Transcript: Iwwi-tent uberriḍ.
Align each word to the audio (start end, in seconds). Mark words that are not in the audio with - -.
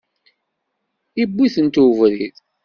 Iwwi-tent 1.23 1.75
uberriḍ. 1.85 2.35